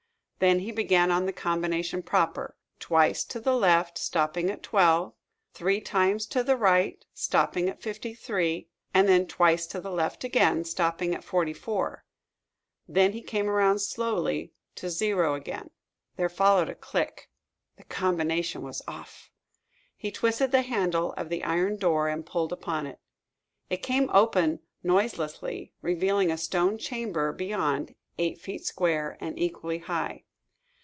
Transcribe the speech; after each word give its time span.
Then 0.39 0.61
he 0.61 0.71
began 0.71 1.11
on 1.11 1.27
the 1.27 1.33
combination 1.33 2.01
proper 2.01 2.55
twice 2.79 3.23
to 3.25 3.39
the 3.39 3.53
left, 3.55 3.99
stopping 3.99 4.49
at 4.49 4.63
12; 4.63 5.13
three 5.53 5.79
times 5.79 6.25
to 6.25 6.43
the 6.43 6.57
right, 6.57 7.05
stopping 7.13 7.69
at 7.69 7.79
53; 7.83 8.67
and 8.91 9.07
then 9.07 9.27
twice 9.27 9.67
to 9.67 9.79
the 9.79 9.91
left 9.91 10.23
again, 10.23 10.63
stopping 10.63 11.13
at 11.13 11.23
44. 11.23 12.03
Then 12.87 13.13
he 13.13 13.21
came 13.21 13.47
around 13.51 13.81
slowly 13.83 14.51
to 14.77 14.87
O 15.23 15.35
again. 15.35 15.69
There 16.15 16.27
followed 16.27 16.69
a 16.69 16.73
click. 16.75 17.29
The 17.77 17.83
combination 17.83 18.63
was 18.63 18.81
off. 18.87 19.29
He 19.95 20.09
twisted 20.11 20.51
the 20.51 20.63
handle 20.63 21.13
of 21.17 21.29
the 21.29 21.43
iron 21.43 21.77
door 21.77 22.09
and 22.09 22.25
pulled 22.25 22.51
upon 22.51 22.87
it. 22.87 22.99
It 23.69 23.83
came 23.83 24.09
open 24.11 24.61
noiselessly, 24.81 25.73
revealing 25.83 26.31
a 26.31 26.37
stone 26.39 26.79
chamber 26.79 27.31
beyond, 27.31 27.93
eight 28.17 28.41
feet 28.41 28.65
square, 28.65 29.19
and 29.21 29.37
equally 29.37 29.77
high. 29.77 30.23